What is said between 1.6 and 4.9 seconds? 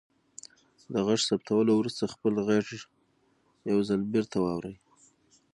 وروسته خپل غږ یو ځل بیرته واورئ.